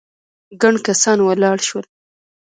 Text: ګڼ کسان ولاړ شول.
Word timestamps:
ګڼ 0.61 0.73
کسان 0.87 1.17
ولاړ 1.23 1.57
شول. 1.67 1.85